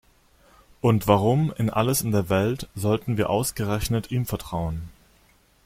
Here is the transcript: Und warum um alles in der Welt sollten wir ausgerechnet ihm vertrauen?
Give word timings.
Und 0.81 1.07
warum 1.07 1.51
um 1.59 1.69
alles 1.69 2.01
in 2.01 2.11
der 2.11 2.27
Welt 2.29 2.67
sollten 2.73 3.17
wir 3.17 3.29
ausgerechnet 3.29 4.09
ihm 4.09 4.25
vertrauen? 4.25 4.89